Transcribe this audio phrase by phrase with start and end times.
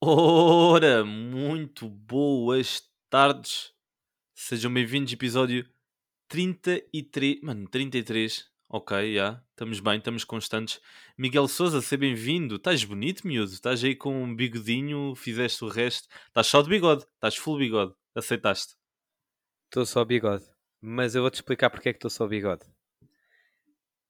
[0.00, 3.72] Ora, muito boas tardes.
[4.34, 5.64] Sejam bem-vindos ao episódio
[6.26, 7.40] 33.
[7.42, 8.53] Mano, 33.
[8.76, 9.40] Ok, já.
[9.50, 10.80] Estamos bem, estamos constantes.
[11.16, 12.56] Miguel Souza, seja bem-vindo.
[12.56, 13.52] Estás bonito, miúdo.
[13.52, 16.08] Estás aí com um bigodinho, fizeste o resto.
[16.26, 17.04] Estás só de bigode.
[17.04, 17.94] Estás full bigode.
[18.16, 18.74] Aceitaste.
[19.66, 20.44] Estou só bigode.
[20.80, 22.66] Mas eu vou-te explicar porque é que estou só bigode.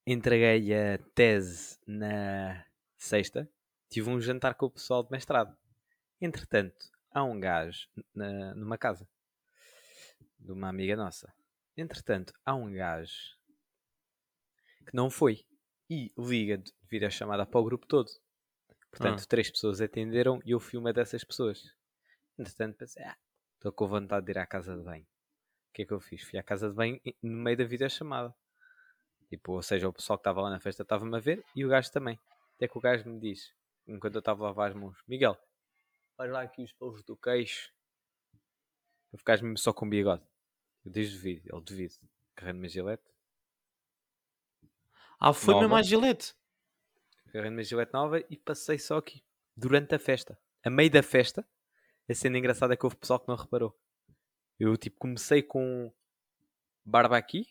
[0.03, 2.65] Entreguei a tese na
[2.97, 3.47] sexta.
[3.87, 5.55] Tive um jantar com o pessoal de mestrado.
[6.19, 9.07] Entretanto, há um gajo na, numa casa
[10.39, 11.31] de uma amiga nossa.
[11.77, 13.35] Entretanto, há um gajo
[14.85, 15.45] que não foi
[15.89, 18.09] e liga devido à chamada para o grupo todo.
[18.91, 19.25] Portanto, Ah.
[19.27, 21.61] três pessoas atenderam e eu fui uma dessas pessoas.
[22.37, 23.17] Entretanto, pensei, ah,
[23.55, 25.03] estou com vontade de ir à casa de banho.
[25.03, 26.23] O que é que eu fiz?
[26.23, 28.33] Fui à casa de banho no meio da videochamada.
[29.29, 31.69] Tipo, ou seja, o pessoal que estava lá na festa estava-me a ver e o
[31.69, 32.17] gajo também.
[32.55, 33.53] Até que o gajo me diz,
[33.85, 35.37] enquanto eu estava a lavar as mãos, Miguel,
[36.17, 37.73] olha lá aqui os pelos do queixo.
[39.11, 40.23] Para ficares mesmo só com bigode.
[40.85, 41.93] Eu diz devido, ele devido.
[42.35, 43.03] Carrando uma gilete.
[45.19, 45.65] Ah, foi Nova.
[45.67, 46.33] mesmo à Gillette.
[47.31, 49.21] Carrando uma gilete nova e passei só aqui.
[49.57, 50.37] Durante a festa.
[50.63, 51.45] A meio da festa,
[52.09, 53.77] a cena engraçada é que houve pessoal que não reparou.
[54.59, 55.91] Eu, tipo, comecei com
[56.85, 57.47] barba aqui,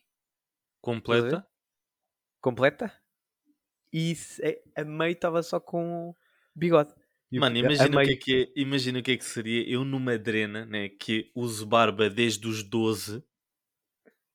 [0.81, 1.47] Completa.
[2.41, 2.93] completa,
[3.93, 6.15] e se- a meio estava só com
[6.55, 6.95] bigode.
[7.33, 9.85] Mano, a imagina o, que é que é, imagina o que é que seria eu
[9.85, 13.25] numa drena, né, que uso barba desde os 12,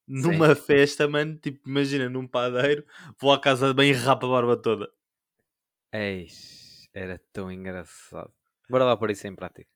[0.09, 2.83] numa festa, mano, tipo, imagina, num padeiro,
[3.21, 4.91] vou à casa de bem e rapo a barba toda.
[5.93, 8.33] Eis, era tão engraçado.
[8.67, 9.69] Bora lá pôr isso em prática.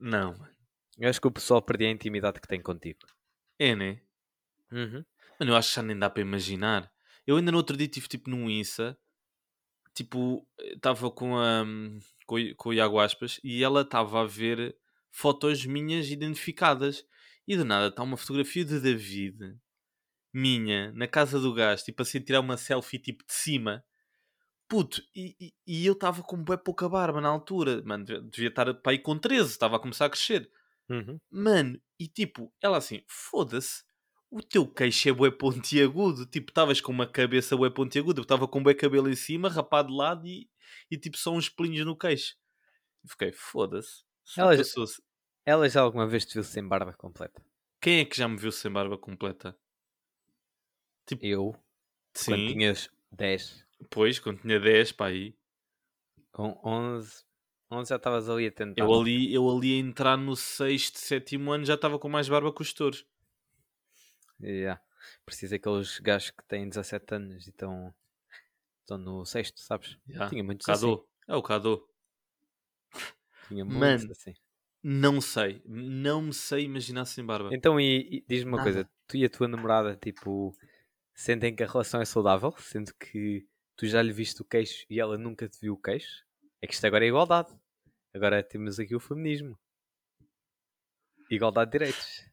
[0.00, 0.56] Não, mano.
[0.98, 3.00] Eu acho que o pessoal perdia a intimidade que tem contigo.
[3.58, 4.00] É, né?
[4.72, 5.04] Uhum.
[5.38, 6.90] Mano, eu acho que já nem dá para imaginar.
[7.26, 8.98] Eu ainda no outro dia estive tipo num Insta,
[9.94, 11.64] tipo, estava com a
[12.26, 14.76] com, com o Iago Aspas e ela estava a ver
[15.10, 17.04] fotos minhas identificadas.
[17.48, 19.56] E do nada está uma fotografia de David,
[20.36, 23.84] minha, na casa do gajo, tipo assim, tirar uma selfie tipo de cima.
[24.68, 28.74] Puto, e, e- e eu estava com bem pouca barba na altura, mano, devia- estar
[28.74, 30.50] para aí com 13, estava a começar a crescer.
[30.90, 31.18] Uhum.
[31.30, 33.84] Mano, e tipo, ela assim, foda-se,
[34.30, 36.26] o teu queixo é bué pontiagudo.
[36.26, 39.88] Tipo, estavas com uma cabeça bué pontiaguda, eu estava com bué cabelo em cima, rapado
[39.90, 40.48] de lado e,
[40.90, 42.34] e tipo só uns pelinhos no queixo.
[43.04, 44.04] E fiquei, foda-se.
[44.24, 44.56] se Ela.
[45.44, 47.40] Ela já alguma vez te viu sem barba completa?
[47.80, 49.56] Quem é que já me viu sem barba completa?
[51.20, 51.52] Eu,
[52.24, 55.34] quando Sim, tinhas 10, depois, quando tinha 10, pá, aí.
[56.32, 57.24] com 11,
[57.70, 58.82] 11 já estavas ali a tentar.
[58.82, 62.52] Eu ali, eu ali a entrar no sexto, sétimo ano já estava com mais barba
[62.52, 63.06] que os touros.
[64.40, 64.80] Yeah.
[65.24, 67.94] Preciso daqueles gajos que têm 17 anos e estão,
[68.80, 69.98] estão no sexto, sabes?
[70.08, 70.28] Já.
[70.28, 70.86] Tinha muitos assim.
[70.86, 71.08] Cadô?
[71.28, 71.88] É o Cadô.
[73.48, 74.12] Tinha muitos Mano.
[74.12, 74.34] assim.
[74.82, 75.62] Não sei.
[75.64, 77.50] Não me sei imaginar sem barba.
[77.52, 78.70] Então, e, e diz-me uma Nada.
[78.70, 80.56] coisa: tu e a tua namorada, tipo,
[81.16, 85.00] sentem que a relação é saudável, sendo que tu já lhe viste o queixo e
[85.00, 86.24] ela nunca te viu o queixo?
[86.60, 87.48] É que isto agora é igualdade.
[88.14, 89.58] Agora temos aqui o feminismo.
[91.30, 92.24] Igualdade de direitos.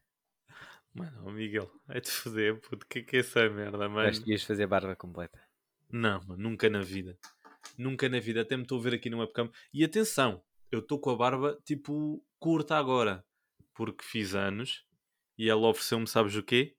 [0.92, 4.08] Mano, ó Miguel, vai-te foder, puto, que que é essa merda, mano?
[4.08, 5.42] Acho que ias fazer barba completa.
[5.90, 7.18] Não, mano, nunca na vida.
[7.76, 9.50] Nunca na vida, até me estou a ver aqui no webcam.
[9.72, 13.24] E atenção, eu estou com a barba, tipo, curta agora.
[13.74, 14.86] Porque fiz anos
[15.36, 16.76] e ela ofereceu-me, sabes o quê?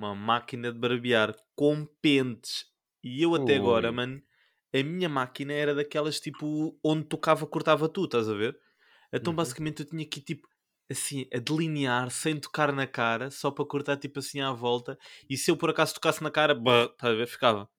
[0.00, 2.64] Uma máquina de barbear com pentes.
[3.04, 3.98] E eu até agora, Ui.
[3.98, 4.22] mano,
[4.74, 8.58] a minha máquina era daquelas, tipo, onde tocava, cortava tu, estás a ver?
[9.12, 9.36] Então, Uhum.
[9.36, 10.48] basicamente, eu tinha que, tipo,
[10.90, 14.98] assim, a delinear sem tocar na cara, só para cortar, tipo, assim, à volta.
[15.28, 17.26] E se eu por acaso tocasse na cara, bah, estás a ver?
[17.26, 17.70] Ficava.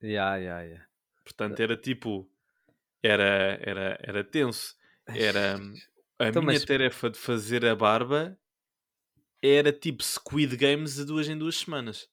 [0.00, 0.88] Ya, ya, ya.
[1.24, 2.28] Portanto, era tipo.
[3.02, 4.76] Era, era, era tenso.
[5.14, 5.58] Era.
[6.18, 8.38] A Então, minha mas- tarefa de fazer a barba
[9.42, 12.08] era tipo Squid Games de duas em duas semanas.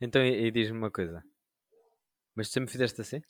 [0.00, 1.22] Então, e, e diz-me uma coisa.
[2.34, 3.20] Mas tu sempre fizeste assim?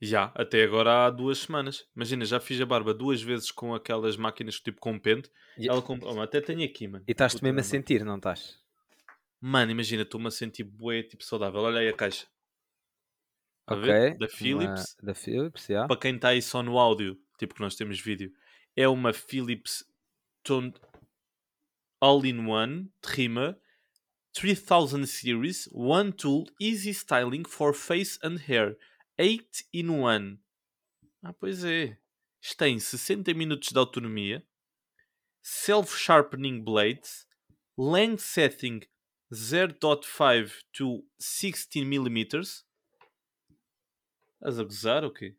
[0.00, 1.86] Já, até agora há duas semanas.
[1.96, 5.30] Imagina, já fiz a barba duas vezes com aquelas máquinas tipo com pente.
[5.56, 6.02] E- Ela comp...
[6.04, 7.04] oh, até tenho aqui, mano.
[7.06, 8.58] E estás-te mesmo a sentir, não estás?
[9.40, 11.60] Mano, imagina, estou-me a sentir bué, tipo saudável.
[11.60, 12.26] Olha aí a caixa.
[13.62, 13.86] Está a Ok.
[13.86, 14.18] ver?
[14.18, 14.96] Da uma- Philips.
[15.02, 15.86] Da Philips, já.
[15.86, 18.30] Para quem está aí só no áudio, tipo que nós temos vídeo,
[18.76, 19.84] é uma Philips
[20.42, 20.78] Toned
[22.04, 23.56] All-in-One Trimmer
[24.34, 28.76] 3000 Series One Tool Easy Styling for Face and Hair
[29.18, 30.38] 8 in 1.
[31.24, 31.96] Ah, pois é.
[32.58, 34.46] tem 60 minutos de autonomia,
[35.42, 37.26] self-sharpening blades,
[37.78, 38.82] length setting
[39.32, 42.26] 0.5 to 16 mm.
[44.42, 45.38] Estás a gozar o quê?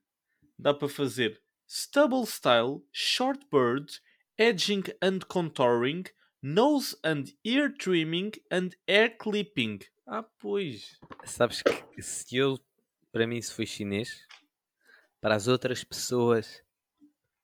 [0.58, 4.02] Dá para fazer stubble style, short bird,
[4.36, 6.06] edging and contouring,
[6.48, 9.80] nose and ear trimming and hair clipping.
[10.06, 11.00] Ah, pois.
[11.26, 12.60] Sabes que se eu,
[13.12, 14.24] para mim, se foi chinês,
[15.20, 16.64] para as outras pessoas,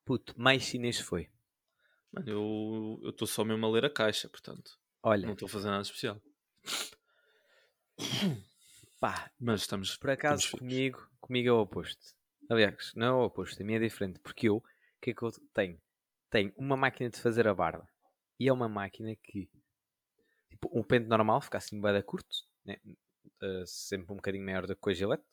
[0.05, 1.27] puto, mais chinês foi.
[2.11, 2.29] Mano,
[3.01, 4.77] eu estou só mesmo a ler a caixa, portanto.
[5.01, 6.21] Olha, Não estou a fazer nada especial.
[8.99, 9.97] pá, Mas estamos.
[9.97, 12.13] por acaso estamos comigo, comigo é o oposto.
[12.49, 14.63] Aliás, não é o oposto, a minha é diferente, porque eu, o
[15.01, 15.81] que é que eu tenho?
[16.29, 17.87] Tenho uma máquina de fazer a barba.
[18.41, 19.47] E é uma máquina que,
[20.49, 22.35] tipo, um pente normal fica assim bem curto,
[22.65, 22.77] né?
[23.39, 25.23] Uh, sempre um bocadinho maior do que o gilete.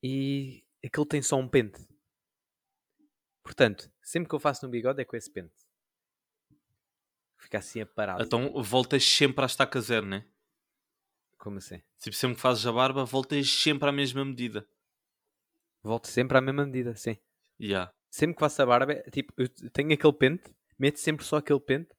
[0.00, 1.84] E aquele tem só um pente.
[3.42, 5.66] Portanto, sempre que eu faço no bigode é com esse pente.
[7.36, 8.20] Fica assim a parar.
[8.20, 10.24] Então voltas sempre à estaca zero, né?
[11.36, 11.82] Como assim?
[11.98, 14.64] Tipo, sempre que fazes a barba, voltas sempre à mesma medida.
[15.82, 17.18] Volto sempre à mesma medida, sim.
[17.60, 17.92] Yeah.
[18.08, 21.60] Sempre que faço a barba, é, tipo, eu tenho aquele pente, meto sempre só aquele
[21.60, 21.90] pente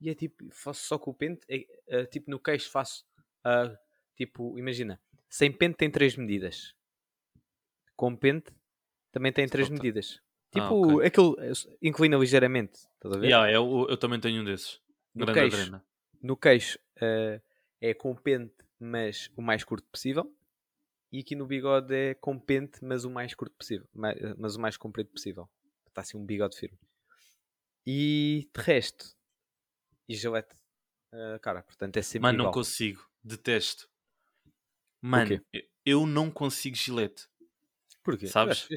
[0.00, 3.04] e é tipo, faço só com o pente, é, é, tipo no queixo faço,
[3.44, 3.76] ah,
[4.16, 4.98] tipo, imagina,
[5.28, 6.74] sem pente tem três medidas,
[7.96, 8.52] com pente
[9.12, 10.20] também tem três medidas.
[10.22, 11.06] Ah, Tipo, ok.
[11.06, 13.26] aquele eh, inclina ligeiramente, estás a ver?
[13.28, 14.80] Yeah, eu, eu também tenho um desses.
[15.14, 15.56] No Grande queixo.
[15.56, 15.84] adrena.
[16.22, 17.40] No queixo ah,
[17.80, 20.32] é com pente, mas o mais curto possível.
[21.12, 23.86] E aqui no bigode é com pente, mas o mais curto possível.
[23.94, 25.48] ma- Mas o mais comprido possível.
[25.88, 26.78] Está assim um bigode firme.
[27.92, 29.16] E de resto,
[30.08, 30.54] e gilete,
[31.12, 32.54] ah, cara, portanto é sempre Mano, não igual.
[32.54, 33.04] consigo.
[33.20, 33.90] Detesto.
[35.02, 35.44] Mano,
[35.84, 37.28] eu não consigo gilete.
[38.04, 38.28] Porquê?
[38.28, 38.68] sabes?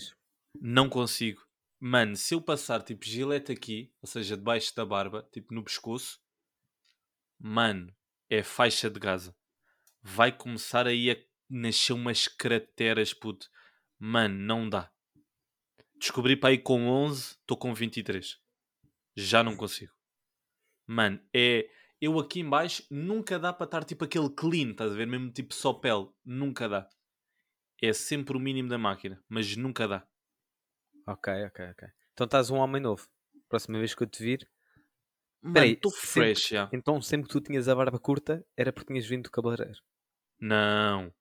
[0.59, 1.47] Não consigo.
[1.79, 6.19] Mano, se eu passar tipo gilete aqui, ou seja, debaixo da barba, tipo no pescoço,
[7.37, 7.95] mano,
[8.27, 9.35] é faixa de Gaza.
[10.01, 11.17] Vai começar aí a
[11.47, 13.47] nascer umas crateras, puto.
[13.99, 14.91] Mano, não dá.
[15.99, 18.41] Descobri para aí com 11, estou com 23.
[19.15, 19.93] Já não consigo.
[20.87, 21.69] Mano, é.
[22.01, 25.07] Eu aqui em baixo nunca dá para estar tipo aquele clean, estás a ver?
[25.07, 26.09] Mesmo tipo só pele.
[26.25, 26.89] Nunca dá.
[27.81, 30.05] É sempre o mínimo da máquina, mas nunca dá.
[31.07, 31.87] Ok, ok, ok.
[32.13, 33.07] Então estás um homem novo.
[33.47, 34.49] Próxima vez que eu te vir,
[35.53, 36.69] Peraí, estou fresh, já.
[36.71, 39.79] então sempre que tu tinhas a barba curta, era porque tinhas vindo do cabeleireiro.
[40.39, 41.13] Não.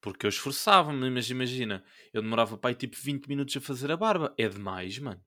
[0.00, 3.96] Porque eu esforçava-me, mas imagina, eu demorava para aí tipo 20 minutos a fazer a
[3.96, 4.34] barba.
[4.38, 5.22] É demais, mano.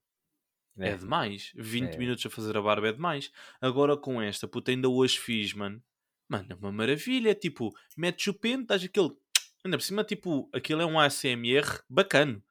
[0.77, 1.51] É, demais.
[1.55, 1.97] 20 É.
[1.97, 3.31] minutos a fazer a barba é demais.
[3.61, 5.81] Agora com esta, puta, ainda hoje fiz, mano.
[6.27, 7.33] Mano, é uma maravilha.
[7.35, 9.11] Tipo, metes o pente, dás aquele.
[9.63, 12.43] Ainda por cima, tipo, aquilo é um ASMR bacana.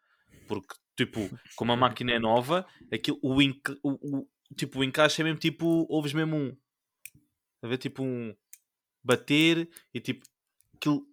[0.48, 1.20] Porque, tipo,
[1.54, 5.86] como a máquina é nova, aquilo, o, o, o- tipo, o encaixe é mesmo tipo,
[5.88, 6.56] ouves mesmo um.
[7.62, 8.34] A ver, tipo, um.
[9.02, 10.24] Bater e tipo,
[10.74, 11.06] aquilo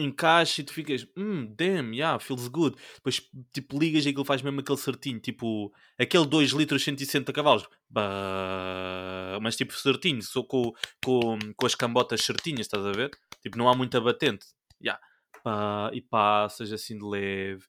[0.00, 2.76] encaixa e tu ficas, hum, damn, yeah, feels good.
[2.96, 3.20] Depois,
[3.52, 9.38] tipo, ligas e aquilo faz mesmo aquele certinho, tipo, aquele 2 litros 160 cavalos, Bah,
[9.40, 10.72] mas tipo certinho, só com,
[11.04, 13.10] com, com as cambotas certinhas, estás a ver?
[13.42, 14.46] Tipo, não há muita batente.
[14.82, 15.00] Yeah.
[15.42, 17.64] Pá, e passas assim de leve.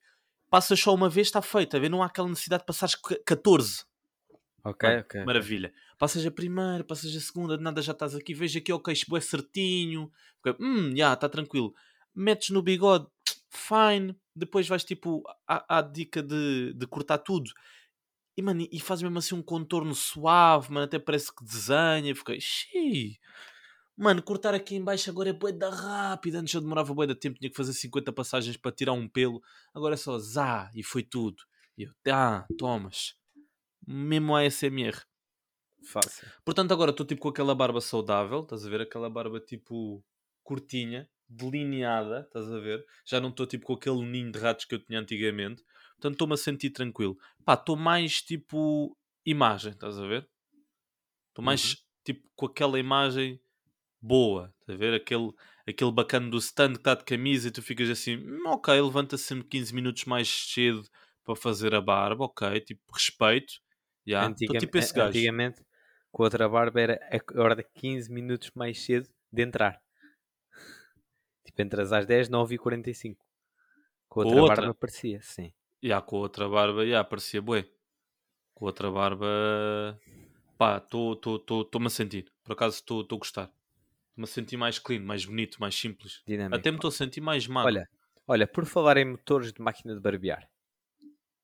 [0.50, 1.88] Passas só uma vez, está feito, a ver?
[1.88, 3.84] Não há aquela necessidade de passares ca- 14.
[4.64, 5.24] Ok, Mano, ok.
[5.24, 5.72] Maravilha.
[5.98, 9.16] Passas a primeira, passas a segunda, de nada já estás aqui, veja aqui, ok, isto
[9.16, 10.10] é certinho.
[10.58, 11.72] Hum, já, está tranquilo.
[12.14, 13.06] Metes no bigode,
[13.48, 14.16] fine.
[14.34, 17.50] Depois vais tipo à, à dica de, de cortar tudo.
[18.36, 22.14] E, mano, e faz mesmo assim um contorno suave, mano, até parece que desenha.
[22.14, 23.18] Fiquei, xiii.
[23.96, 26.38] Mano, cortar aqui em baixo agora é boeda rápida.
[26.38, 29.42] Antes eu demorava boeda tempo, tinha que fazer 50 passagens para tirar um pelo.
[29.74, 31.42] Agora é só zá, e foi tudo.
[31.76, 33.14] E eu, ah, tomas.
[33.86, 34.96] Mesmo ASMR.
[35.84, 36.28] Fácil.
[36.44, 38.82] Portanto, agora estou tipo com aquela barba saudável, estás a ver?
[38.82, 40.04] Aquela barba tipo
[40.42, 42.84] curtinha, delineada, estás a ver?
[43.06, 45.62] Já não estou tipo com aquele ninho de ratos que eu tinha antigamente.
[45.94, 47.16] Portanto, estou-me a sentir tranquilo.
[47.44, 48.96] Pá, estou mais tipo
[49.26, 50.28] imagem, estás a ver?
[51.28, 53.40] Estou mais tipo com aquela imagem
[54.02, 54.94] boa, estás a ver?
[54.94, 55.32] Aquele,
[55.68, 59.24] aquele bacana do stand que está de camisa e tu ficas assim, "Hum, ok, levanta-se
[59.24, 60.84] sempre 15 minutos mais cedo
[61.24, 63.54] para fazer a barba, ok, tipo, respeito.
[64.20, 65.08] Antigam- tipo esse gajo.
[65.18, 65.64] Antigamente,
[66.12, 67.00] com outra barba era
[67.36, 69.80] a hora de 15 minutos mais cedo de entrar.
[71.60, 73.24] Tipo, entras às 10, 9 e 45.
[74.08, 74.56] Com Com outra, outra?
[74.56, 75.52] barba parecia, sim.
[75.82, 77.68] Ya, com a outra barba, ya, parecia bué.
[78.54, 79.98] Com outra barba,
[80.58, 82.30] pá, estou-me a sentir.
[82.42, 83.44] Por acaso estou a gostar.
[83.44, 86.22] Estou-me a sentir mais clean, mais bonito, mais simples.
[86.26, 86.56] Dinâmico.
[86.56, 87.68] Até me estou a sentir mais magro.
[87.72, 87.88] Olha,
[88.26, 90.48] olha, por falar em motores de máquina de barbear,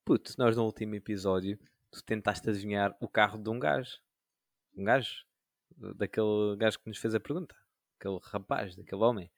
[0.04, 1.58] Puto, nós no último episódio,
[1.90, 3.98] tu tentaste adivinhar o carro de um gajo.
[4.76, 5.24] Um gajo?
[5.96, 7.56] Daquele gajo que nos fez a pergunta.
[7.98, 9.30] Aquele rapaz, daquele homem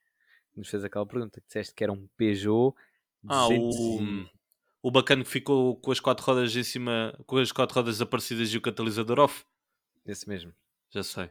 [0.58, 1.40] nos fez aquela pergunta.
[1.40, 2.74] Que disseste que era um Peugeot
[3.28, 7.52] Ah, 200 o, o bacana que ficou com as quatro rodas em cima, com as
[7.52, 9.44] quatro rodas aparecidas e o catalisador off.
[10.06, 10.54] Esse mesmo.
[10.90, 11.30] Já sei.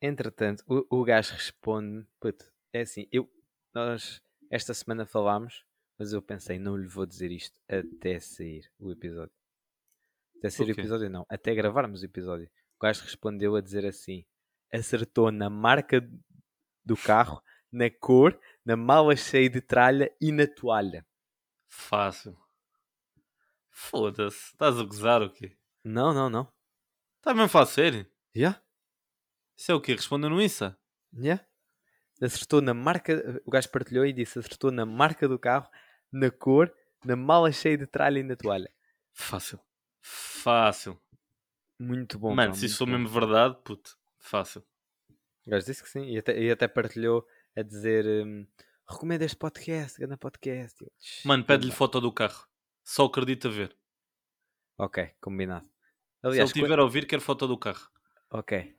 [0.00, 3.30] Entretanto, o, o gajo responde: Puto, é assim, eu,
[3.74, 4.20] nós
[4.50, 5.64] esta semana falámos,
[5.98, 9.32] mas eu pensei, não lhe vou dizer isto até sair o episódio.
[10.38, 12.50] Até sair O o episódio, não, até gravarmos o episódio.
[12.76, 14.24] O gajo respondeu a dizer assim:
[14.72, 16.06] acertou na marca
[16.84, 21.06] do carro, na cor, na mala cheia de tralha e na toalha.
[21.68, 22.36] Fácil.
[23.70, 24.52] Foda-se.
[24.52, 25.56] Estás a gozar o quê?
[25.84, 26.52] Não, não, não.
[27.18, 28.06] Está mesmo falar sério?
[28.34, 28.62] Já?
[29.56, 29.94] Isso é o quê?
[29.94, 30.78] Respondeu no Insta?
[31.12, 31.40] Já?
[32.20, 35.68] Acertou na marca, o gajo partilhou e disse: acertou na marca do carro,
[36.12, 36.72] na cor,
[37.04, 38.72] na mala cheia de tralha e na toalha.
[39.12, 39.58] Fácil.
[40.00, 41.00] Fácil.
[41.78, 42.34] Muito bom.
[42.34, 43.96] Mano, pá, se isso for mesmo verdade, puto.
[44.20, 44.64] Fácil.
[45.46, 46.04] O gajo disse que sim.
[46.06, 48.46] E até, e até partilhou a dizer: hum,
[48.88, 50.82] recomendo este podcast, grande podcast.
[50.82, 52.46] Eu, "Tch, Mano, pede-lhe ganda." foto do carro.
[52.84, 53.76] Só acredita ver.
[54.78, 55.66] Ok, combinado.
[55.66, 57.88] Se Aliás, ele tiver a ouvir, quer foto do carro.
[58.30, 58.76] ok.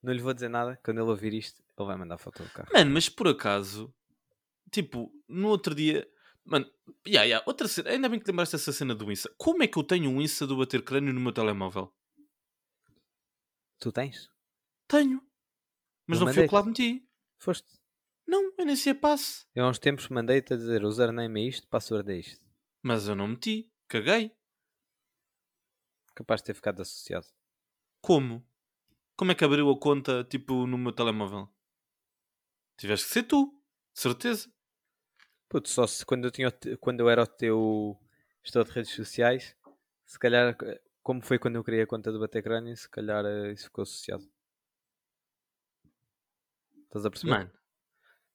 [0.00, 0.78] Não lhe vou dizer nada.
[0.84, 2.68] Quando ele ouvir isto, ele vai mandar foto do carro.
[2.72, 3.92] Mano, mas por acaso,
[4.70, 6.08] tipo, no outro dia.
[6.44, 6.70] Mano,
[7.04, 7.90] ya, ya, outra cena.
[7.90, 9.28] Ainda bem que lembraste essa cena do Insta.
[9.36, 11.92] Como é que eu tenho um Insta do bater crânio no meu telemóvel?
[13.80, 14.30] Tu tens?
[14.86, 15.20] Tenho.
[16.08, 17.06] Mas Eu não fui eu que lá meti.
[17.38, 17.78] Foste?
[18.26, 19.44] Não, eu nem sei a passe.
[19.54, 22.44] Eu há uns tempos mandei-te a dizer: username é isto, password é isto.
[22.82, 23.70] Mas eu não meti.
[23.86, 24.34] Caguei.
[26.14, 27.26] Capaz de ter ficado associado.
[28.00, 28.42] Como?
[29.16, 31.48] Como é que abriu a conta, tipo, no meu telemóvel?
[32.78, 33.52] Tiveste que ser tu.
[33.94, 34.50] De certeza.
[35.48, 36.50] Puto, só se quando eu, tinha,
[36.80, 38.00] quando eu era o teu
[38.42, 39.56] gestor de redes sociais,
[40.06, 43.52] se calhar, eh, como foi quando eu criei a conta do Batecrânio, se calhar eh,
[43.52, 44.28] isso ficou associado.
[46.88, 47.30] Estás a perceber?
[47.30, 47.50] Mano.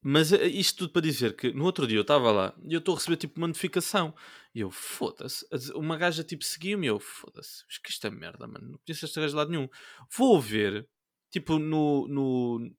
[0.02, 2.80] Mas eh, isto tudo para dizer que no outro dia eu estava lá e eu
[2.80, 4.14] estou a receber tipo uma notificação
[4.54, 8.46] e eu, foda-se, uma gaja tipo seguiu-me e eu, foda-se, mas que isto é merda,
[8.46, 9.70] mano, não conheço esta gaja de lado nenhum.
[10.16, 10.88] Vou ver,
[11.32, 12.76] tipo no, no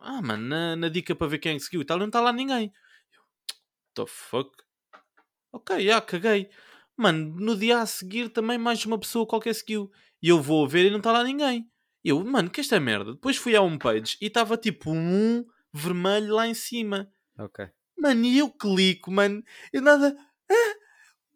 [0.00, 2.32] ah, mano, na, na dica para ver quem é seguiu e tal, não está lá
[2.32, 2.72] ninguém.
[3.12, 3.22] Eu,
[3.94, 4.50] the fuck?
[5.52, 6.48] Ok, já, caguei.
[6.96, 9.90] Mano, no dia a seguir também mais uma pessoa qualquer seguiu
[10.22, 11.68] e eu vou ver e não está lá ninguém.
[12.06, 13.14] E eu, mano, que esta é merda.
[13.14, 17.12] Depois fui à homepage e estava tipo um vermelho lá em cima.
[17.36, 17.68] Ok.
[17.98, 19.42] Mano, e eu clico, mano.
[19.72, 20.16] Eu nada.
[20.48, 20.74] Ah,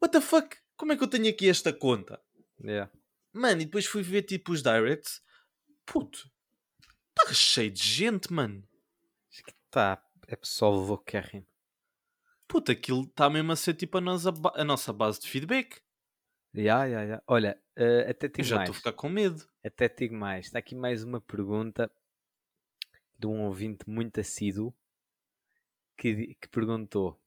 [0.01, 0.57] what the fuck?
[0.77, 2.23] Como é que eu tenho aqui esta conta?
[2.63, 2.89] Yeah.
[3.33, 5.21] Mano, e depois fui ver tipo os directs.
[5.85, 6.31] Puto,
[7.19, 8.63] está cheio de gente, mano.
[9.73, 11.47] Tá, é pessoal louquérrimo.
[12.47, 15.81] Puto, aquilo está mesmo a ser tipo a nossa, ba- a nossa base de feedback.
[16.55, 17.23] Ya, ya, ya.
[17.27, 18.69] Olha, eh, até Eu digo já mais.
[18.69, 19.50] estou a ficar com medo.
[19.65, 20.47] Até te digo mais.
[20.47, 21.91] Está aqui mais uma pergunta
[23.19, 24.75] de um ouvinte muito assíduo
[25.97, 27.21] que, que perguntou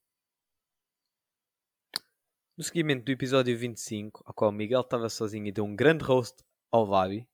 [2.57, 6.03] no seguimento do episódio 25, ao qual o Miguel estava sozinho e deu um grande
[6.03, 7.27] roast ao Labi,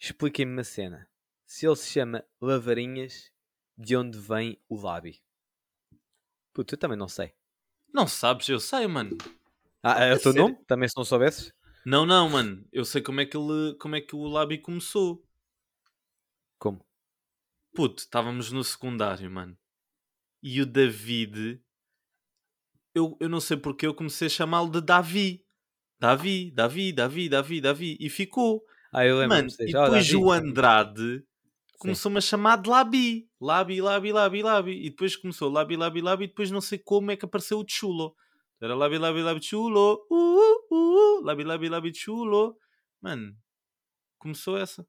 [0.00, 1.08] expliquem-me uma cena.
[1.44, 3.32] Se ele se chama Lavarinhas,
[3.78, 5.22] de onde vem o Labi?
[6.52, 7.34] Puto, eu também não sei.
[7.94, 9.16] Não sabes, eu sei, mano.
[9.82, 10.48] Ah, é o teu sério?
[10.48, 10.64] nome?
[10.64, 11.52] Também se não soubesses?
[11.86, 12.66] Não, não, mano.
[12.72, 15.22] Eu sei como é que ele, como é que o Labi começou.
[16.58, 16.84] Como?
[17.72, 19.56] Puto, estávamos no secundário, mano.
[20.42, 21.62] E o David,
[22.92, 25.44] eu, eu não sei porque eu comecei a chamá-lo de Davi.
[26.00, 27.96] Davi, Davi, Davi, Davi, Davi.
[28.00, 28.64] E ficou.
[28.92, 29.36] Ah, eu lembro.
[29.36, 31.24] Mano, e depois o Andrade
[31.78, 33.30] começou-me a chamar de Labi.
[33.40, 34.86] Labi, Labi, Labi, Labi.
[34.86, 36.24] E depois começou Labi, Labi, Labi.
[36.24, 38.16] E depois não sei como é que apareceu o Chulo.
[38.60, 40.06] Era Labi, Labi, Labi, Chulo.
[40.10, 42.58] Uh, uh, uh, Labi, Labi, Labi, Chulo.
[43.00, 43.36] Mano,
[44.18, 44.86] começou essa.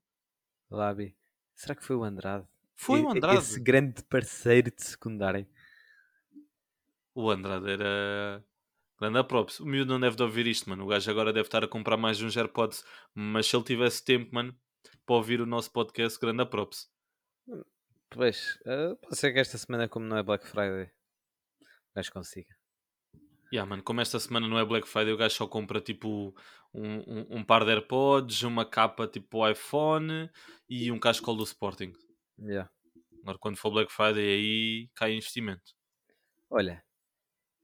[0.70, 1.16] Labi.
[1.54, 2.46] Será que foi o Andrade?
[2.76, 3.38] Foi o Andrade.
[3.38, 5.46] Esse grande parceiro de secundário.
[7.14, 8.44] O Andrade era.
[8.98, 9.60] Grande props.
[9.60, 10.84] O miúdo não deve de ouvir isto, mano.
[10.84, 12.84] O gajo agora deve estar a comprar mais uns AirPods.
[13.14, 14.56] Mas se ele tivesse tempo, mano,
[15.04, 16.90] para ouvir o nosso podcast, grande props.
[18.10, 20.90] Pois, eh, pode ser que esta semana, como não é Black Friday,
[21.60, 22.57] o gajo consiga.
[23.52, 26.34] Yeah, mano, como esta semana não é Black Friday, o gajo só compra tipo
[26.72, 30.30] um, um, um par de AirPods, uma capa tipo iPhone
[30.68, 31.92] e um cascol do Sporting.
[32.38, 32.70] Yeah.
[33.22, 35.74] Agora, quando for Black Friday, aí cai investimento.
[36.50, 36.84] Olha,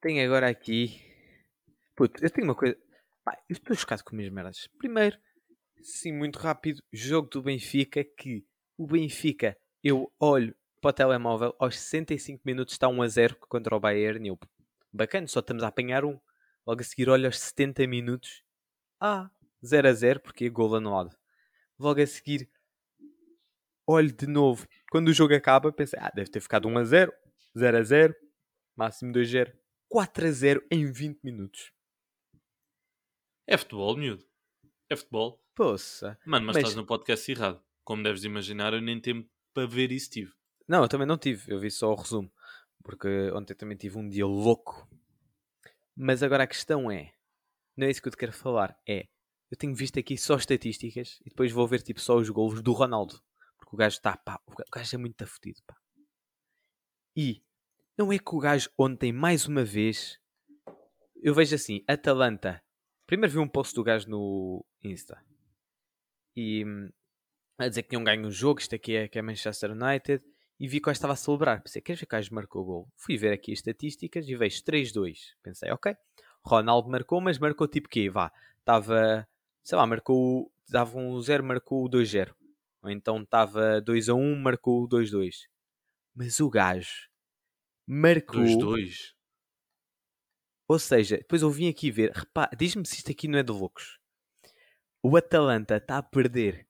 [0.01, 1.01] tenho agora aqui.
[1.97, 2.77] Puto, eu tenho uma coisa.
[3.25, 4.69] Pá, eu estou chocado com as minhas merdas.
[4.79, 5.17] Primeiro,
[5.81, 8.05] sim, muito rápido, jogo do Benfica.
[8.05, 8.45] Que
[8.77, 13.75] o Benfica, eu olho para o telemóvel, aos 65 minutos está 1 a 0 contra
[13.75, 14.27] o Bayern.
[14.27, 14.39] E eu,
[14.95, 16.19] bacana, só estamos a apanhar um.
[16.67, 18.43] Logo a seguir, olha aos 70 minutos.
[19.01, 19.31] Ah,
[19.65, 21.15] 0 a 0, porque é gol anulado.
[21.79, 22.49] Logo a seguir,
[23.87, 24.67] olho de novo.
[24.91, 27.13] Quando o jogo acaba, pensei, ah, deve ter ficado 1 a 0,
[27.57, 28.15] 0 a 0,
[28.77, 29.53] máximo 2 a 0,
[29.89, 31.73] 4 a 0 em 20 minutos.
[33.47, 34.25] É futebol, miúdo.
[34.89, 35.43] É futebol.
[35.55, 36.19] Poça.
[36.25, 37.63] Mano, mas, Mas- estás no podcast errado.
[37.85, 40.33] Como deves imaginar, eu nem tempo para ver isso tive.
[40.67, 42.33] Não, eu também não tive, eu vi só o resumo.
[42.85, 44.87] Porque ontem também tive um dia louco.
[45.97, 47.13] Mas agora a questão é:
[47.77, 49.09] não é isso que eu te quero falar, é.
[49.51, 52.73] Eu tenho visto aqui só estatísticas e depois vou ver tipo só os golos do
[52.73, 53.21] Ronaldo.
[53.59, 55.77] Porque o gajo está, pá, o ga- o gajo é muito afodido, pá.
[57.17, 57.43] E
[57.97, 60.21] não é que o gajo ontem, mais uma vez,
[61.23, 62.63] eu vejo assim, Atalanta.
[63.07, 65.25] Primeiro vi um post do gajo no Insta.
[66.37, 66.91] E hum,
[67.59, 70.25] a dizer que tinham ganho um jogo, isto aqui é, que é Manchester United,
[70.59, 71.63] e vi que gajo estava a celebrar.
[71.63, 72.89] Pensei, queres ver que o gajo marcou o gol?
[72.97, 75.19] Fui ver aqui as estatísticas e vejo 3-2.
[75.43, 75.95] Pensei, ok,
[76.45, 78.09] Ronaldo marcou, mas marcou tipo quê?
[78.09, 79.27] Vá, estava,
[79.63, 82.35] sei lá, marcou, dava um 0, marcou o 2-0.
[82.83, 85.35] Ou então estava 2-1, marcou o 2-2.
[86.15, 87.09] Mas o gajo
[87.87, 88.43] marcou...
[88.43, 89.15] Dos dois.
[90.69, 92.11] Ou seja, depois eu vim aqui ver.
[92.13, 93.99] Repá, diz-me se isto aqui não é de loucos.
[95.03, 96.67] O Atalanta está a perder.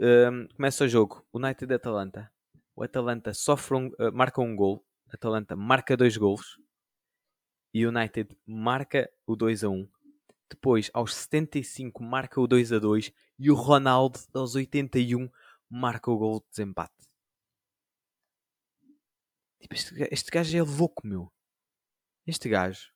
[0.00, 1.26] Hum, começa o jogo.
[1.32, 2.32] United Atalanta.
[2.76, 4.84] O Atalanta sofre um, uh, marca um gol.
[5.12, 6.60] Atalanta marca dois golos.
[7.74, 9.88] E o United marca o 2 a 1.
[10.48, 13.12] Depois, aos 75, marca o 2 a 2.
[13.38, 15.28] E o Ronaldo, aos 81,
[15.68, 16.94] marca o gol de desempate.
[19.60, 21.30] Tipo, este, este gajo é louco, meu.
[22.26, 22.90] Este gajo,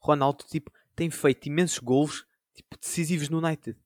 [0.00, 3.78] Ronaldo, tipo, tem feito imensos golos tipo, decisivos no United.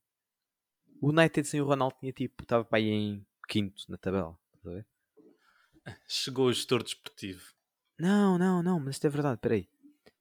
[1.00, 4.38] O United sem o Ronaldo tinha tipo, estava para aí em quinto na tabela.
[6.07, 7.42] Chegou o gestor desportivo.
[7.99, 9.69] Não, não, não, mas isto é verdade, peraí.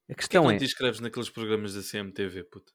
[0.09, 0.57] A Porquê que questão não é.
[0.57, 2.73] te inscreves naqueles programas da CMTV, puto?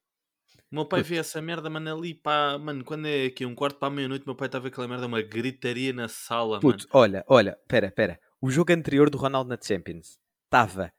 [0.71, 1.11] O meu pai Puto.
[1.11, 4.27] vê essa merda, mano, ali, pá, mano, quando é aqui um quarto para a meia-noite,
[4.27, 7.91] meu pai está a ver aquela merda, uma gritaria na sala, Puto, olha, olha, pera,
[7.91, 8.21] pera.
[8.41, 10.93] O jogo anterior do Ronaldo na Champions estava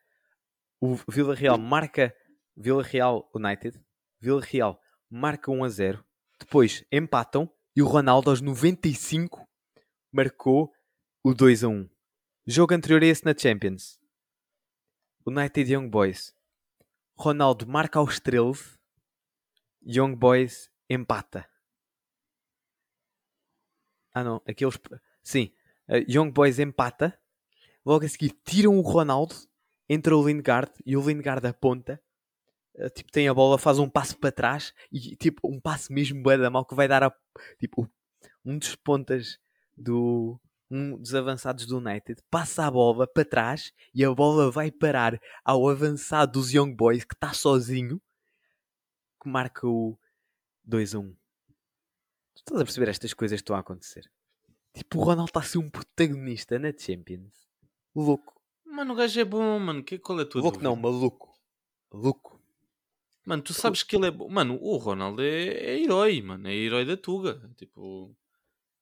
[0.79, 2.13] o Vila Real marca
[2.55, 3.79] Vila Real United,
[4.19, 6.05] Vila Real marca 1 a 0,
[6.39, 9.47] depois empatam e o Ronaldo aos 95
[10.11, 10.71] marcou
[11.23, 11.89] o 2 a 1.
[12.47, 13.99] Jogo anterior a esse na Champions.
[15.25, 16.35] United Young Boys.
[17.17, 18.77] Ronaldo marca aos 13,
[19.81, 21.49] Young Boys empata.
[24.13, 24.77] Ah não, aqueles.
[25.23, 25.51] Sim,
[25.89, 27.17] uh, Young Boys empata.
[27.85, 29.35] Logo a seguir tiram o Ronaldo,
[29.89, 32.01] entra o Lingard e o Lingard aponta.
[32.77, 36.21] Uh, tipo, tem a bola, faz um passo para trás e tipo, um passo mesmo
[36.21, 37.13] bué da mal que vai dar a.
[37.59, 37.89] Tipo,
[38.43, 39.39] um dos pontas
[39.75, 40.39] do.
[40.69, 45.19] Um dos avançados do United passa a bola para trás e a bola vai parar
[45.43, 48.01] ao avançado dos Young Boys que está sozinho
[49.21, 49.95] que marca o
[50.63, 51.03] 2 a 1.
[51.11, 51.17] Tu
[52.39, 54.11] estás a perceber estas coisas que estão a acontecer?
[54.73, 57.47] Tipo, o Ronaldo está a ser um protagonista na Champions.
[57.95, 58.35] Louco.
[58.65, 59.83] Mano, o gajo é bom, mano.
[59.83, 60.91] Que, qual é a tua Louco não, dúvida?
[60.91, 61.33] maluco.
[61.93, 62.34] Maluco.
[63.25, 64.29] Mano, tu sabes que ele é bom.
[64.29, 66.47] Mano, o Ronaldo é, é herói, mano.
[66.47, 67.41] É herói da Tuga.
[67.57, 68.15] Tipo,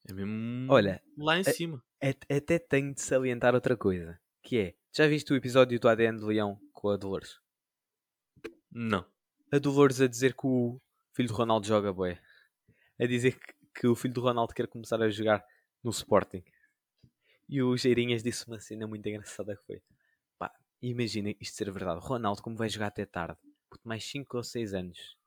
[0.07, 1.83] é mesmo Olha, lá em é- cima.
[2.01, 4.19] At- Até tenho de salientar outra coisa.
[4.41, 7.39] Que é, já viste o episódio do ADN de Leão com a Dolores?
[8.71, 9.05] Não.
[9.51, 10.81] A Dolores a dizer que o
[11.13, 12.19] filho do Ronaldo joga bué.
[12.99, 15.45] A dizer que, que o filho do Ronaldo quer começar a jogar
[15.81, 16.43] no Sporting.
[17.47, 19.81] E o Geirinhas disse uma cena muito engraçada que foi.
[20.37, 20.51] Pá,
[20.81, 22.01] imaginem isto ser verdade.
[22.03, 23.37] Ronaldo, como vai jogar até tarde,
[23.79, 25.17] por mais 5 ou 6 anos.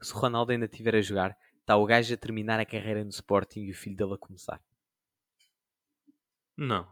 [0.00, 3.10] Se o Ronaldo ainda estiver a jogar, está o gajo a terminar a carreira no
[3.10, 4.62] Sporting e o filho dele a começar.
[6.56, 6.88] Não.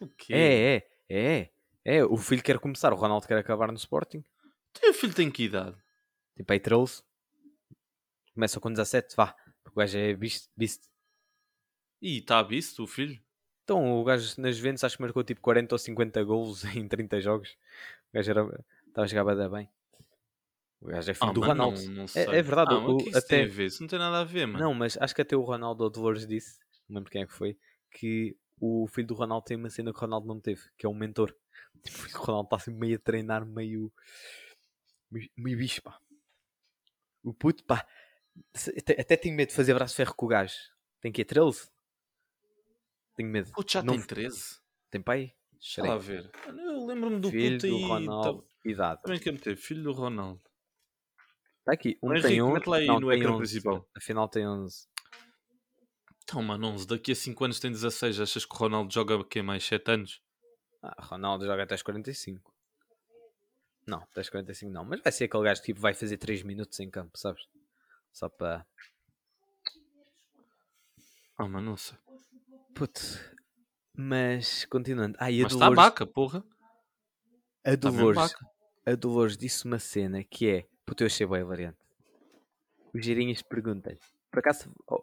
[0.00, 0.34] O quê?
[0.34, 1.52] É, é, é.
[1.84, 4.24] É, o filho quer começar, o Ronaldo quer acabar no Sporting.
[4.72, 5.76] Teu filho tem que idade?
[6.36, 7.02] Tipo aí 13.
[8.34, 9.34] Começa com 17, vá.
[9.62, 10.48] Porque o gajo é beast.
[12.00, 13.20] Ih, está visto o filho?
[13.64, 17.20] Então o gajo nas Juventus acho que marcou tipo 40 ou 50 golos em 30
[17.20, 17.50] jogos.
[18.10, 19.68] O gajo era, estava a jogar bem.
[20.82, 21.82] O gajo é filho Ah, do mano, Ronaldo.
[21.84, 22.24] Não, não É- sei.
[22.24, 23.66] é verdade, Ah, o- o que isso até- tem a ver?
[23.66, 24.64] Isso não tem nada a ver, mano.
[24.64, 27.56] Não, mas acho que até o Ronaldo Dolores disse, não lembro quem é que foi,
[27.90, 30.88] que o filho do Ronaldo tem uma cena que o Ronaldo não teve, que é
[30.88, 31.34] um mentor.
[31.84, 33.92] Tipo, o Ronaldo está assim meio a treinar, meio.
[35.10, 35.98] meio, meio bicho, pá.
[37.22, 37.86] O puto, pá.
[38.78, 40.54] Até, até tenho medo de fazer braço de ferro com o gajo.
[41.00, 41.68] Tem que ir 13?
[43.14, 43.52] Tenho medo.
[43.52, 44.58] Puto, já Não- tem 13?
[44.90, 45.34] Tem pai?
[45.52, 46.30] Deixa lá ver.
[46.46, 47.82] Eu lembro-me do Filho puto do aí.
[47.84, 49.02] Ronaldo, idade.
[49.02, 50.40] Também quer meter filho do Ronaldo.
[51.62, 51.96] Está aqui.
[52.02, 52.52] Um Mas, tem Henrique, 11.
[52.54, 53.38] mete lá aí não, no tem ecrã 11.
[53.38, 53.88] principal.
[53.96, 54.88] Afinal tem 11.
[56.24, 56.86] Então, mano, 11.
[56.88, 58.20] Daqui a 5 anos tem 16.
[58.20, 59.42] Achas que o Ronaldo joga o quê?
[59.42, 60.20] Mais 7 anos?
[60.82, 62.52] Ah, Ronaldo joga até aos 45.
[63.86, 64.84] Não, 10h45 não.
[64.84, 67.42] Mas vai ser aquele gajo que tipo, vai fazer 3 minutos em campo, sabes?
[68.12, 68.66] Só para.
[71.38, 71.96] Ah, mas não sei.
[72.74, 73.00] Puto.
[73.94, 75.16] Mas, continuando.
[75.20, 76.44] Ah, e a Mas está a Dolores, baca, porra.
[77.64, 78.46] a Dolores, baca.
[78.86, 80.71] a Dolores disse uma cena que é.
[80.92, 81.78] Puto, eu achei bem variante.
[82.92, 83.96] Os girinhas perguntam
[84.30, 85.02] Por acaso, oh,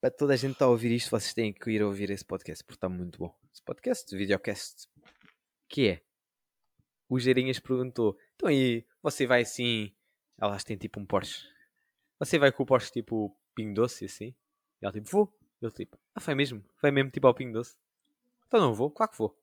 [0.00, 2.24] para toda a gente que está a ouvir isto, vocês têm que ir ouvir esse
[2.24, 3.36] podcast, porque está muito bom.
[3.52, 4.86] Esse podcast, videocast.
[5.68, 6.02] Que é.
[7.08, 9.92] O Geirinhas perguntou: Então aí, você vai assim.
[10.40, 11.48] Elas têm tipo um Porsche.
[12.20, 14.32] Você vai com o Porsche tipo Pingo Doce assim?
[14.80, 15.36] E ela tipo: Vou.
[15.60, 16.64] Ele tipo: Ah, vai mesmo?
[16.80, 17.76] Vai mesmo tipo ao Pingo Doce?
[18.46, 18.88] Então não vou?
[18.88, 19.36] Claro que vou.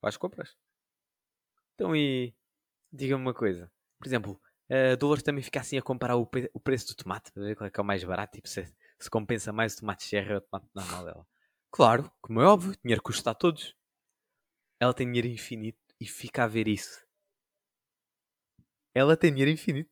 [0.00, 0.56] Vais compras.
[1.76, 2.34] Então e.
[2.92, 3.70] Diga-me uma coisa.
[4.00, 4.40] Por exemplo,
[4.92, 7.56] a Dolores também fica assim a comparar o, pre- o preço do tomate para ver
[7.56, 8.32] qual é que é o mais barato.
[8.36, 8.64] Tipo, se,
[8.98, 11.26] se compensa mais o tomate serra ou o tomate normal dela.
[11.70, 13.74] Claro, como é óbvio, dinheiro custa a todos.
[14.80, 17.04] Ela tem dinheiro infinito e fica a ver isso.
[18.94, 19.90] Ela tem dinheiro infinito.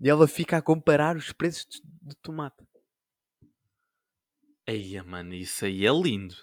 [0.00, 2.64] E ela fica a comparar os preços de, de tomate.
[4.66, 6.34] Eia, mano, isso aí é lindo.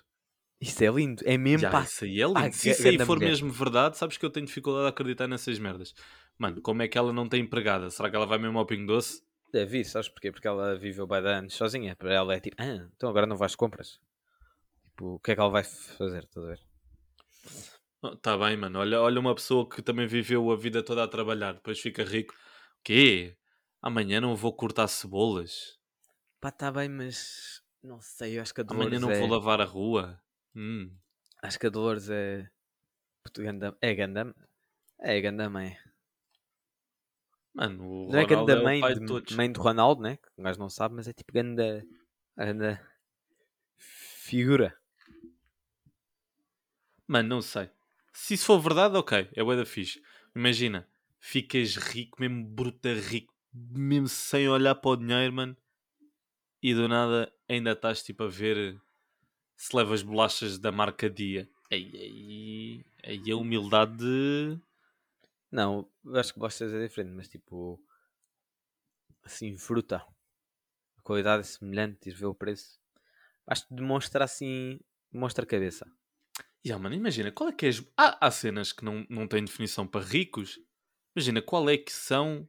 [0.59, 1.21] Isso é lindo.
[1.25, 1.83] É mesmo Já, pá.
[1.83, 2.55] isso aí é lindo.
[2.55, 3.29] Se isso aí for mulher.
[3.29, 5.93] mesmo verdade, sabes que eu tenho dificuldade a acreditar nessas merdas.
[6.37, 7.89] Mano, como é que ela não tem empregada?
[7.89, 9.23] Será que ela vai mesmo ao Pingo Doce?
[9.51, 10.31] Deve ir, sabes porquê?
[10.31, 11.95] Porque ela viveu bem anos sozinha.
[11.95, 13.99] Para ela é tipo, ah, então agora não vais compras.
[14.85, 16.23] Tipo, o que é que ela vai fazer?
[16.23, 16.59] Estás a ver?
[18.01, 18.79] Oh, tá bem, mano.
[18.79, 22.33] Olha, olha uma pessoa que também viveu a vida toda a trabalhar, depois fica rico.
[22.33, 23.37] O quê?
[23.81, 25.77] Amanhã não vou cortar cebolas?
[26.41, 29.19] Pá, tá bem, mas não sei, eu acho que a Dolores Amanhã não é...
[29.19, 30.19] vou lavar a rua?
[30.55, 30.91] Hum.
[31.41, 32.49] Acho que a Dolores é...
[33.81, 34.35] É ganda...
[34.99, 35.77] É ganda mãe.
[37.53, 39.35] Mano, o Não é Ronaldo é o mãe, pai de, de todos.
[39.35, 40.17] mãe do Ronaldo, né?
[40.17, 41.85] Que o gajo não sabe, mas é tipo ganda...
[42.35, 42.81] Ganda...
[43.77, 44.75] Figura.
[47.07, 47.69] Mano, não sei.
[48.11, 49.29] Se isso for verdade, ok.
[49.35, 50.01] É bué da fixe.
[50.35, 50.87] Imagina,
[51.19, 55.57] ficas rico, mesmo bruta rico, mesmo sem olhar para o dinheiro, mano.
[56.61, 58.81] E do nada ainda estás tipo a ver
[59.55, 61.47] se levas bolachas da marca Dia.
[61.71, 64.59] Aí, aí, aí a humildade de...
[65.51, 67.83] Não, acho que bostas é diferente, mas tipo...
[69.23, 69.97] Assim, fruta.
[70.97, 72.79] A qualidade é semelhante, e ver o preço.
[73.47, 74.79] Acho que demonstra assim...
[75.11, 75.89] Demonstra cabeça.
[76.65, 77.85] Ya, mano, imagina, qual é que é as...
[77.97, 80.59] há, há cenas que não, não têm definição para ricos.
[81.15, 82.47] Imagina, qual é que são...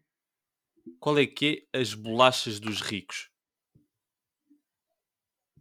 [1.00, 3.30] Qual é que é as bolachas dos ricos?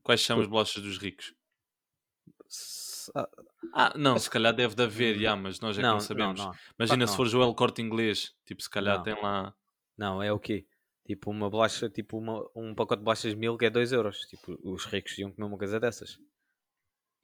[0.01, 1.33] Quais são as bolachas dos ricos?
[3.03, 3.29] S- ah,
[3.75, 6.39] Ah, não, se calhar deve de haver, já, mas nós é que não, não, sabemos.
[6.39, 6.53] não, não.
[6.79, 7.17] Imagina se não.
[7.17, 9.03] fores o El Corte Inglês, tipo, se calhar Não.
[9.03, 9.55] tem lá...
[9.97, 10.67] Não, é o quê?
[11.05, 14.19] Tipo uma bolacha, tipo uma, um pacote de bolachas mil que é 2 euros.
[14.21, 16.17] Tipo, os ricos iam comer uma coisa dessas.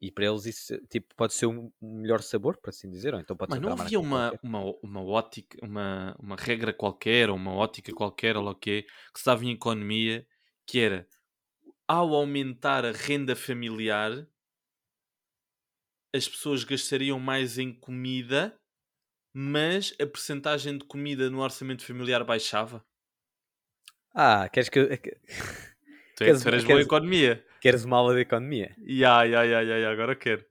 [0.01, 3.35] E para eles isso tipo, pode ser um melhor sabor, por assim dizer, ou então
[3.35, 4.39] pode Mas não havia uma, qualquer.
[4.43, 9.19] uma, uma ótica, uma, uma regra qualquer, ou uma ótica qualquer, ou o quê, que
[9.19, 10.25] se dava em economia,
[10.65, 11.07] que era,
[11.87, 14.27] ao aumentar a renda familiar,
[16.13, 18.55] as pessoas gastariam mais em comida,
[19.33, 22.83] mas a percentagem de comida no orçamento familiar baixava.
[24.13, 24.97] Ah, queres que.
[24.97, 25.17] que-
[26.17, 27.45] Tu, é, Queres- boa queres- em economia.
[27.61, 28.75] Queres uma aula de economia?
[28.79, 30.43] Ya, ya, ya, ya, agora quero.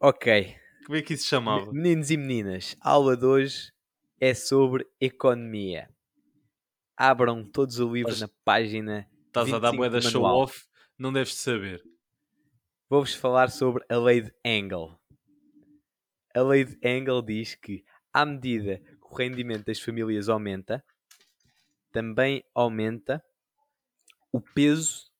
[0.00, 0.56] Ok.
[0.84, 1.72] Como é que isso se chamava?
[1.72, 3.70] Meninos e meninas, a aula de hoje
[4.20, 5.88] é sobre economia.
[6.96, 9.08] Abram todos o livro Mas na página.
[9.28, 10.64] Estás a dar 25 moeda show off,
[10.98, 11.80] não deves saber.
[12.88, 14.96] Vou-vos falar sobre a lei de Engel.
[16.32, 20.84] A lei de Engel diz que, à medida que o rendimento das famílias aumenta,
[21.90, 23.24] também aumenta
[24.30, 25.10] o peso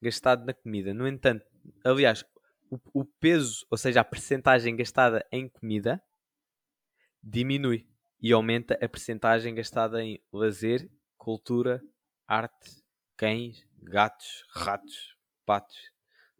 [0.00, 0.94] gastado na comida.
[0.94, 1.44] No entanto,
[1.84, 2.24] aliás,
[2.70, 6.02] o, o peso, ou seja, a percentagem gastada em comida,
[7.22, 7.86] diminui
[8.22, 11.82] e aumenta a percentagem gastada em lazer, cultura,
[12.26, 12.82] arte,
[13.18, 15.93] cães, gatos, ratos, patos.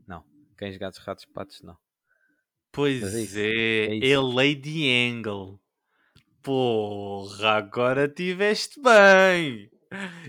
[0.06, 0.24] Não,
[0.56, 1.76] cães, gatos, ratos, patos, não.
[2.72, 4.22] Pois é isso, é, é é, isso.
[4.22, 5.60] Lady Angle.
[6.42, 9.70] Porra, agora tiveste bem.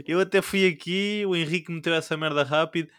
[0.06, 2.90] Eu até fui aqui, o Henrique meteu essa merda rápido.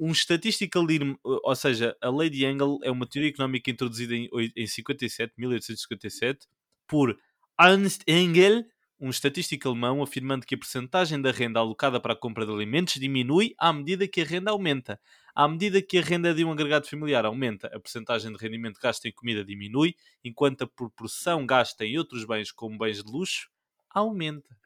[0.00, 0.84] Um statistical,
[1.22, 6.48] ou seja, a Lady Angle é uma teoria económica introduzida em, em 57, 1857,
[6.88, 7.16] por
[7.60, 8.64] Ernst Engel,
[8.98, 12.94] um estatístico alemão, afirmando que a percentagem da renda alocada para a compra de alimentos
[12.94, 14.98] diminui à medida que a renda aumenta.
[15.34, 19.06] À medida que a renda de um agregado familiar aumenta, a percentagem de rendimento gasto
[19.06, 23.50] em comida diminui, enquanto a proporção gasta em outros bens, como bens de luxo,
[23.90, 24.56] aumenta.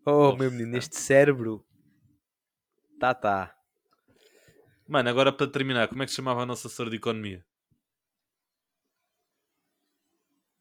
[0.00, 0.38] Oh, Porra.
[0.38, 1.64] meu menino, este cérebro.
[2.98, 3.56] Tá, tá.
[4.86, 7.42] Mano, agora para terminar, como é que se chamava a nossa assessora de economia?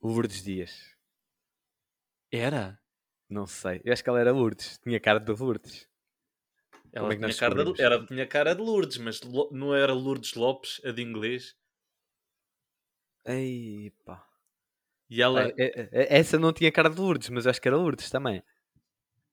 [0.02, 0.96] Lourdes Dias.
[2.32, 2.80] Era?
[3.28, 3.82] Não sei.
[3.84, 4.80] Eu acho que ela era Lourdes.
[4.82, 5.89] Tinha cara de Lourdes.
[6.94, 7.74] Ela é tinha, cara de,
[8.08, 11.56] tinha cara de Lourdes, mas Lo- não era Lourdes Lopes, a de inglês.
[13.26, 14.28] Ei, pá.
[15.10, 17.78] E ela, É, é, é, essa não tinha cara de Lourdes, mas acho que era
[17.78, 18.44] Lourdes também.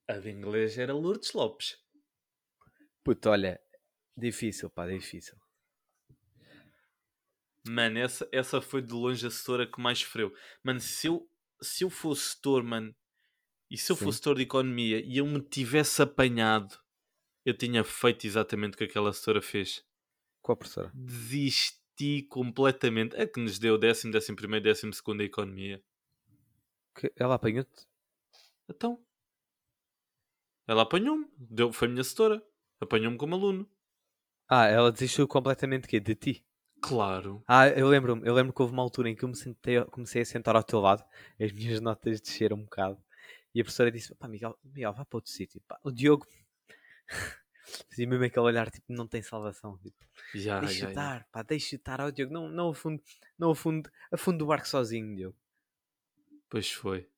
[0.09, 1.79] a de inglês era Lourdes Lopes.
[3.03, 3.59] Puto, olha.
[4.17, 5.37] Difícil, pá, difícil.
[7.69, 10.33] Mano, essa, essa foi de longe a setora que mais sofreu.
[10.63, 11.29] Mano, se eu,
[11.61, 12.95] se eu fosse setor, mano,
[13.71, 13.97] e se eu Sim.
[13.97, 16.79] fosse setor de economia e eu me tivesse apanhado,
[17.47, 19.87] eu tinha feito exatamente o que aquela setora fez.
[20.43, 20.91] Qual professora?
[20.93, 23.15] Desisti completamente.
[23.15, 25.81] É que nos deu décimo, décimo primeiro, décimo segundo a economia.
[26.93, 27.87] Que ela apanhou-te?
[28.69, 29.01] Então,
[30.67, 31.25] ela apanhou-me.
[31.39, 32.45] Deu, foi a minha setora.
[32.81, 33.71] Apanhou-me como aluno.
[34.49, 36.01] Ah, ela desistiu completamente de quê?
[36.01, 36.45] De ti?
[36.81, 37.45] Claro.
[37.47, 38.27] Ah, eu lembro-me.
[38.27, 40.65] Eu lembro que houve uma altura em que eu me sentei, comecei a sentar ao
[40.65, 41.05] teu lado.
[41.41, 43.01] As minhas notas desceram um bocado.
[43.55, 45.63] E a professora disse, pá, Miguel, Miguel, vá para outro sítio.
[45.69, 46.27] Pá, o Diogo...
[47.91, 49.79] Fazia mesmo aquele olhar, tipo, não tem salvação.
[49.79, 49.97] Tipo,
[50.35, 50.89] Já, deixa já, já.
[50.91, 52.01] estar, pá, deixa estar.
[52.01, 53.03] Ó, Diogo, não, não afunde,
[53.39, 55.37] não afunde, afunde o barco sozinho, Diogo.
[56.49, 57.09] Pois foi.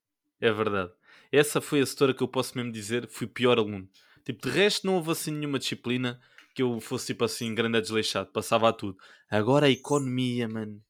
[0.40, 0.92] É verdade.
[1.30, 3.88] Essa foi a setora que eu posso mesmo dizer fui pior aluno.
[4.24, 6.20] Tipo, de resto não houve assim nenhuma disciplina
[6.54, 8.30] que eu fosse tipo assim grande a desleixado.
[8.32, 8.96] Passava a tudo.
[9.30, 10.82] Agora a economia, mano.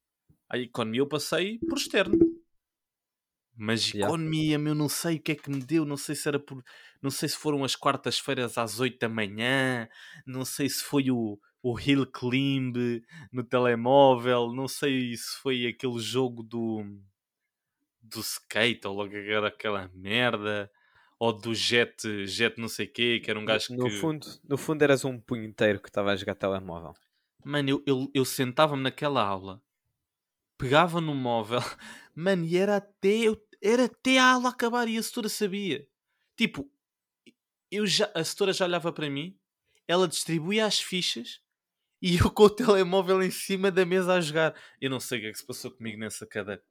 [0.48, 2.16] A economia eu passei por externo.
[3.58, 4.08] Mas Yeah.
[4.08, 5.84] economia, meu, não sei o que é que me deu.
[5.84, 6.62] Não sei se era por...
[7.02, 9.88] Não sei se foram as quartas-feiras às 8 da manhã.
[10.26, 12.76] Não sei se foi o, o Hill Climb
[13.32, 14.52] no telemóvel.
[14.54, 16.84] Não sei se foi aquele jogo do
[18.00, 20.70] do skate ou logo era aquela merda
[21.18, 24.56] ou do jet, jet não sei quê, que era um gajo no, que fundo, no
[24.56, 26.94] fundo eras um punheteiro que estava a jogar telemóvel.
[27.44, 29.62] mano, eu, eu, eu sentava-me naquela aula
[30.58, 31.60] pegava no móvel
[32.14, 35.86] mano, e era até eu- era até a aula acabar e a setora sabia
[36.36, 36.70] tipo
[37.70, 39.36] eu já, a setora já olhava para mim
[39.86, 41.40] ela distribuía as fichas
[42.00, 45.20] e eu com o telemóvel em cima da mesa a jogar eu não sei o
[45.22, 46.62] que é que se passou comigo nessa cadeira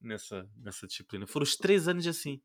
[0.00, 2.40] nessa, nessa disciplina foram os três anos assim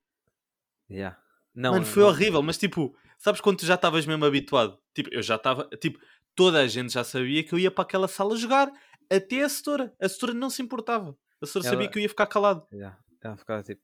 [0.89, 1.17] Yeah.
[1.55, 4.77] Não, Mano, foi não- horrível, mas tipo, sabes quando tu já estavas mesmo habituado?
[4.93, 5.97] Tipo, eu já estava, tipo,
[6.35, 8.69] toda a gente já sabia que eu ia para aquela sala jogar,
[9.09, 9.95] até a setora.
[9.99, 11.17] A setora não se importava.
[11.41, 12.67] A setora Ela- sabia que eu ia ficar calado.
[12.71, 12.99] Yeah.
[13.23, 13.81] Ela ficava tipo.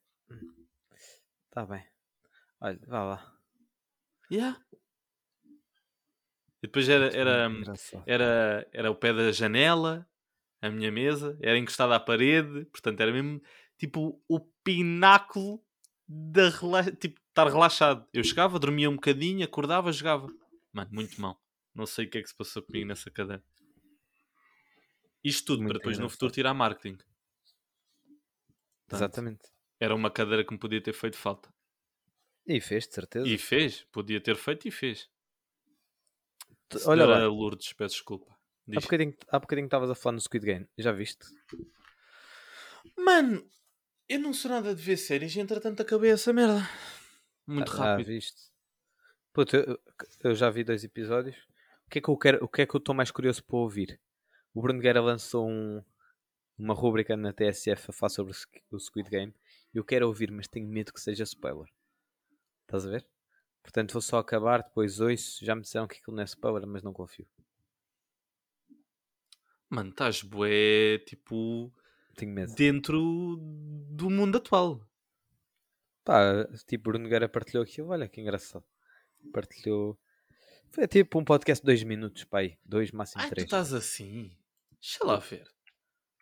[1.50, 1.84] Tá bem.
[2.60, 3.40] Olha, vá lá.
[4.30, 4.62] Yeah.
[6.62, 8.04] E depois era, era, Engraçado.
[8.06, 10.08] era, era o pé da janela,
[10.62, 13.42] a minha mesa, era encostada à parede, portanto era mesmo
[13.78, 15.64] tipo o pináculo
[16.06, 16.92] da rela...
[16.92, 18.06] tipo, estar relaxado.
[18.14, 20.28] Eu chegava, dormia um bocadinho, acordava, jogava.
[20.74, 21.42] Mano, muito mal.
[21.74, 23.44] Não sei o que é que se passou comigo nessa cadeira.
[25.24, 26.98] Isto tudo Muito para depois no futuro tirar marketing.
[28.90, 29.42] Portanto, Exatamente.
[29.80, 31.54] Era uma cadeira que me podia ter feito falta.
[32.46, 33.28] E fez, de certeza.
[33.28, 35.10] E fez, podia ter feito e fez.
[36.86, 38.32] Olha lá, Lourdes, peço desculpa.
[38.32, 38.84] há Diz.
[38.84, 40.68] bocadinho há bocadinho estavas a falar no Squid Game.
[40.78, 41.26] Já viste?
[42.98, 43.48] Mano,
[44.08, 46.68] eu não sou nada de ver séries e entretanto acabei essa merda.
[47.48, 48.08] Muito Ah, rápido.
[48.08, 48.50] viste?
[49.34, 49.80] Puto, eu,
[50.24, 51.36] eu já vi dois episódios.
[51.86, 52.44] O que é que eu quero?
[52.44, 54.00] O que é que eu estou mais curioso para ouvir?
[54.54, 55.84] O Bruno Guerra lançou um-
[56.60, 59.34] uma rúbrica na TSF a falar sobre o Squ- o Squid Game.
[59.74, 61.68] Eu quero ouvir, mas tenho medo que seja spoiler.
[62.64, 63.08] Estás a ver?
[63.64, 65.44] Portanto, vou só acabar, depois ouço.
[65.46, 67.28] Já me disseram que aquilo não é spoiler, mas não confio.
[69.70, 71.72] Mano, estás bué, tipo,
[72.16, 72.54] Tenho medo.
[72.56, 73.38] dentro
[73.92, 74.82] do mundo atual.
[76.04, 77.90] Pá, tipo, Bruno Guerra partilhou aquilo.
[77.90, 78.66] Olha que engraçado.
[79.32, 80.00] Partilhou.
[80.72, 82.58] Foi tipo um podcast de dois minutos, pai.
[82.66, 83.46] Dois, máximo Ai, tu três.
[83.46, 84.36] estás assim.
[84.80, 85.48] Deixa lá ver.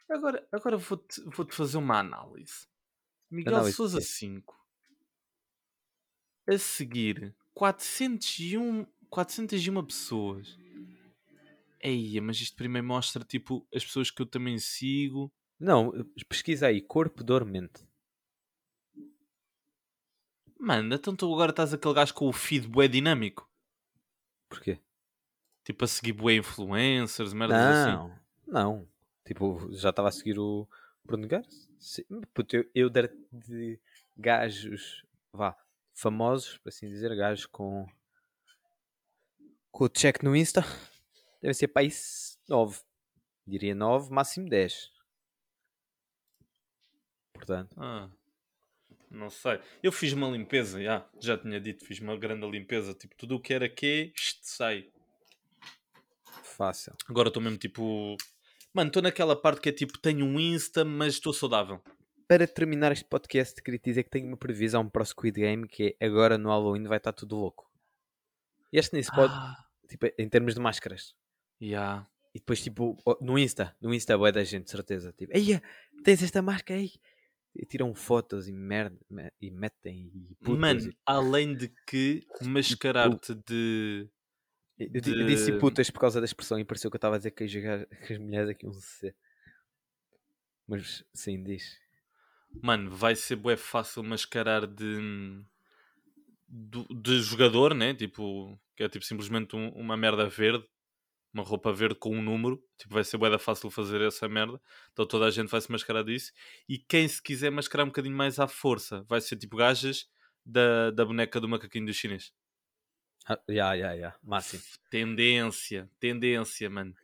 [0.09, 2.67] Agora, agora vou-te vou-te fazer uma análise.
[3.29, 4.05] Miguel Análise Souza quê?
[4.05, 4.57] 5.
[6.47, 10.57] A seguir, 401, 401 pessoas.
[11.79, 15.31] Eia, mas isto primeiro mostra, tipo, as pessoas que eu também sigo.
[15.59, 15.91] Não,
[16.29, 16.81] pesquisa aí.
[16.81, 17.85] Corpo dormente.
[20.59, 23.49] Mano, então tu agora estás aquele gajo com o feed bué dinâmico.
[24.49, 24.79] Porquê?
[25.63, 27.91] Tipo, a seguir bué influencers, merdas assim.
[27.91, 28.96] Não, não.
[29.27, 30.67] Tipo, já estava a seguir o
[31.03, 31.27] Bruno.
[31.77, 33.79] Sim, puto, eu, eu dar de
[34.17, 35.55] gajos, vá,
[35.93, 37.85] famosos, por assim dizer, gajos com
[39.69, 40.61] com o check no Insta,
[41.41, 41.89] deve ser para aí
[42.47, 42.81] 9.
[43.45, 44.91] Diria 9, máximo 10.
[47.33, 48.09] Portanto, Ah,
[49.09, 49.59] não sei.
[49.81, 52.93] Eu fiz uma limpeza, já, já tinha dito, fiz uma grande limpeza.
[52.93, 54.11] Tipo, tudo o que era que
[54.41, 54.89] sai.
[56.43, 56.93] fácil.
[57.07, 58.17] Agora estou mesmo tipo.
[58.77, 61.81] Mano, estou naquela parte que é tipo, tenho um Insta, mas estou saudável.
[62.27, 65.95] para terminar este podcast, queria dizer que tenho uma previsão para o Squid Game que
[65.99, 67.65] é agora no Halloween vai estar tudo louco.
[68.71, 69.55] Este nem se pode, Ah,
[69.89, 71.15] tipo, em termos de máscaras.
[71.59, 72.07] yeah.
[72.35, 75.11] E depois, tipo, no Insta, no Insta é da gente, certeza.
[75.17, 75.59] Tipo, Eia,
[76.03, 76.91] tens esta máscara aí.
[77.55, 80.59] E tiram fotos e merda, me- e metem e putas.
[80.59, 84.07] Mano, e- além de que mascarar-te de.
[84.79, 87.17] Eu, eu disse de- putas por causa da expressão e pareceu que eu estava a
[87.17, 89.13] dizer que, as ga- que as mulheres aqui um C.
[90.67, 91.77] Mas sim, diz.
[92.61, 95.43] Mano, vai ser bué fácil mascarar de.
[96.47, 97.93] do- de jogador, né?
[97.93, 100.65] Tipo, que é tipo simplesmente um- uma merda verde,
[101.33, 102.63] uma roupa verde com um número.
[102.77, 104.59] Tipo, vai ser bué da fácil fazer essa merda.
[104.93, 106.31] Então toda a gente vai se mascarar disso.
[106.69, 110.07] E quem se quiser mascarar um bocadinho mais à força, vai ser tipo gajas
[110.45, 112.31] da, da boneca do macaquinho do chinês.
[113.29, 114.15] Ah, ya, ya, ya.
[114.23, 114.63] Máximo.
[114.89, 116.95] Tendência, tendência, mano.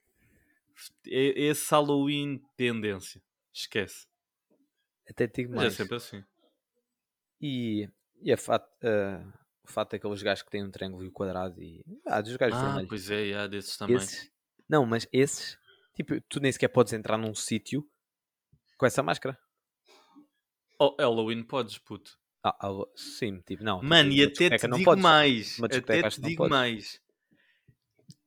[1.06, 3.22] Esse Halloween, tendência.
[3.54, 4.08] Esquece.
[5.10, 5.74] Até digo Mas é mais.
[5.74, 6.24] sempre assim.
[7.42, 7.90] E,
[8.22, 9.22] e a fato, ah,
[9.64, 11.84] o fato é aqueles gajos que têm um triângulo e o quadrado e.
[12.06, 12.90] Ah, dos gajos Ah, vermelhos.
[12.90, 13.98] pois é, há desses também.
[13.98, 14.32] Esses,
[14.70, 15.58] não, mas esses,
[15.94, 17.86] tipo, tu nem sequer podes entrar num sítio
[18.78, 19.38] com essa máscara.
[20.80, 22.18] Oh, Halloween podes, puto.
[22.44, 23.78] Ah, ah, sim, tipo, não.
[23.78, 25.02] tipo, Mano, e até te digo podes.
[25.04, 25.60] mais.
[25.64, 26.52] Até te digo podes.
[26.52, 27.02] mais.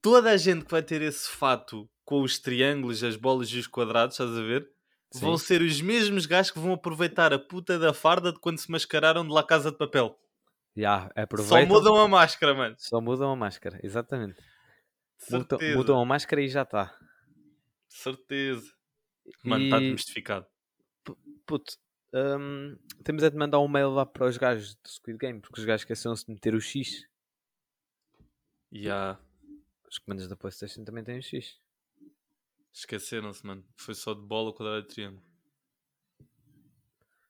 [0.01, 3.67] Toda a gente que vai ter esse fato com os triângulos, as bolas e os
[3.67, 4.67] quadrados, estás a ver?
[5.15, 5.45] Vão Sim.
[5.47, 9.27] ser os mesmos gajos que vão aproveitar a puta da farda de quando se mascararam
[9.27, 10.19] de La Casa de Papel.
[10.77, 12.75] Já, Só aproveitam, mudam a máscara, mano.
[12.79, 14.37] só mudam a máscara, exatamente.
[15.31, 16.95] Mudam, mudam a máscara e já está.
[17.89, 18.71] Certeza.
[19.43, 20.47] Mano, está E- domestificado.
[21.47, 21.73] Puto,
[22.17, 25.61] hum, temos a de mandar um mail lá para os gajos do Squid Game, porque
[25.61, 27.07] os gajos esqueceram-se de meter o X.
[28.73, 29.19] E há-
[29.89, 31.61] Os comandos da PlayStation também têm o X.
[32.73, 33.65] Esqueceram-se, mano.
[33.77, 35.25] Foi só de bola, quadrado e triângulo.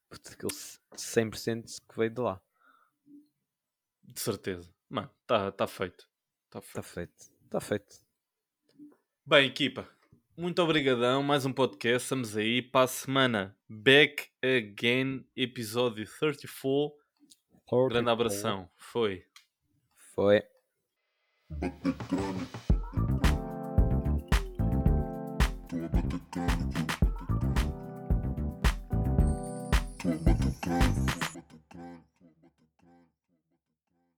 [0.09, 0.53] Puto, aquele
[0.97, 2.41] 100% que veio de lá.
[4.03, 4.73] De certeza.
[4.89, 6.09] Mano, está tá feito.
[6.49, 6.79] Tá feito.
[6.79, 7.23] Está feito.
[7.45, 8.07] Está feito.
[9.25, 9.89] Bem, equipa,
[10.37, 11.23] muito obrigadão.
[11.23, 12.05] Mais um podcast.
[12.05, 13.57] Estamos aí para a semana.
[13.69, 17.89] Back again, episódio 34.
[17.89, 18.69] Grande abração.
[18.77, 19.25] Foi.
[20.15, 20.43] Foi.
[25.69, 26.66] Tô a bater cano.